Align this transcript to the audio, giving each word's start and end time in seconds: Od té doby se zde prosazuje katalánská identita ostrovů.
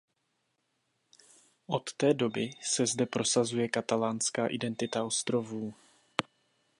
Od 1.67 1.93
té 1.97 2.13
doby 2.13 2.49
se 2.61 2.85
zde 2.85 3.05
prosazuje 3.05 3.69
katalánská 3.69 4.47
identita 4.47 5.03
ostrovů. 5.03 5.73